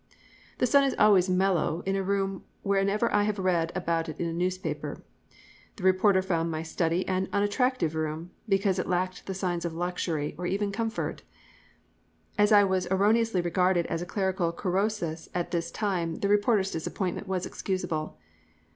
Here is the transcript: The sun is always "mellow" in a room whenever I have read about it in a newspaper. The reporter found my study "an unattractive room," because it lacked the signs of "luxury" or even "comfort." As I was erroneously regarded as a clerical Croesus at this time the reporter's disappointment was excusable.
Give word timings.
The 0.57 0.65
sun 0.65 0.83
is 0.83 0.95
always 0.97 1.29
"mellow" 1.29 1.83
in 1.85 1.95
a 1.95 2.01
room 2.01 2.43
whenever 2.63 3.13
I 3.13 3.21
have 3.21 3.37
read 3.37 3.71
about 3.75 4.09
it 4.09 4.19
in 4.19 4.25
a 4.25 4.33
newspaper. 4.33 5.03
The 5.75 5.83
reporter 5.83 6.23
found 6.23 6.49
my 6.49 6.63
study 6.63 7.07
"an 7.07 7.29
unattractive 7.31 7.93
room," 7.93 8.31
because 8.49 8.79
it 8.79 8.87
lacked 8.87 9.27
the 9.27 9.35
signs 9.35 9.63
of 9.63 9.75
"luxury" 9.75 10.33
or 10.39 10.47
even 10.47 10.71
"comfort." 10.71 11.21
As 12.35 12.51
I 12.51 12.63
was 12.63 12.87
erroneously 12.89 13.41
regarded 13.41 13.85
as 13.85 14.01
a 14.01 14.07
clerical 14.07 14.51
Croesus 14.51 15.29
at 15.35 15.51
this 15.51 15.69
time 15.69 16.15
the 16.15 16.27
reporter's 16.29 16.71
disappointment 16.71 17.27
was 17.27 17.45
excusable. 17.45 18.17